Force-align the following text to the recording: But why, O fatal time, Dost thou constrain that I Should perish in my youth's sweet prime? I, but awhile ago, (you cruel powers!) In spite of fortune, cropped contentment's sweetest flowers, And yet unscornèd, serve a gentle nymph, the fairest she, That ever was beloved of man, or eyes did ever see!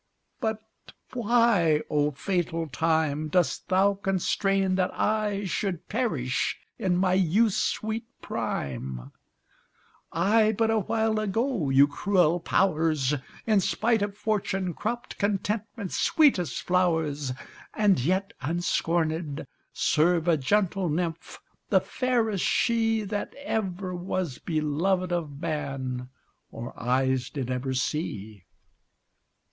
But 0.39 0.63
why, 1.13 1.81
O 1.87 2.09
fatal 2.09 2.65
time, 2.67 3.27
Dost 3.27 3.67
thou 3.69 3.93
constrain 3.93 4.73
that 4.73 4.89
I 4.99 5.45
Should 5.45 5.87
perish 5.89 6.57
in 6.79 6.97
my 6.97 7.13
youth's 7.13 7.57
sweet 7.61 8.07
prime? 8.19 9.11
I, 10.11 10.53
but 10.53 10.71
awhile 10.71 11.19
ago, 11.19 11.69
(you 11.69 11.87
cruel 11.87 12.39
powers!) 12.39 13.13
In 13.45 13.59
spite 13.59 14.01
of 14.01 14.17
fortune, 14.17 14.73
cropped 14.73 15.19
contentment's 15.19 15.97
sweetest 15.97 16.63
flowers, 16.63 17.31
And 17.75 17.99
yet 18.03 18.33
unscornèd, 18.41 19.45
serve 19.71 20.27
a 20.27 20.35
gentle 20.35 20.89
nymph, 20.89 21.39
the 21.69 21.79
fairest 21.79 22.43
she, 22.43 23.03
That 23.03 23.35
ever 23.35 23.93
was 23.93 24.39
beloved 24.39 25.13
of 25.13 25.39
man, 25.39 26.09
or 26.51 26.73
eyes 26.75 27.29
did 27.29 27.51
ever 27.51 27.75
see! 27.75 28.45